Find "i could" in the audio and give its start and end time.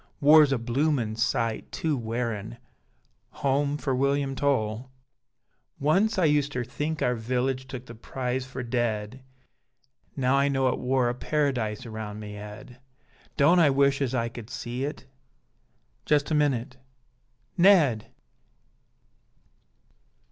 14.15-14.49